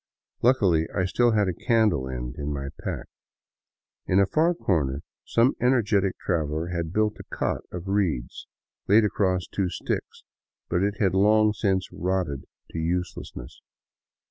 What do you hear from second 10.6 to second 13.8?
but it had long since rotted to uselessness.